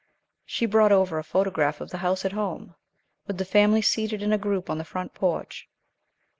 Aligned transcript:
She 0.47 0.65
brought 0.65 0.91
over 0.91 1.19
a 1.19 1.23
photograph 1.23 1.79
of 1.79 1.91
the 1.91 1.99
house 1.99 2.25
at 2.25 2.31
home, 2.31 2.73
with 3.27 3.37
the 3.37 3.45
family 3.45 3.83
seated 3.83 4.23
in 4.23 4.33
a 4.33 4.37
group 4.39 4.67
on 4.67 4.79
the 4.79 4.83
front 4.83 5.13
porch. 5.13 5.69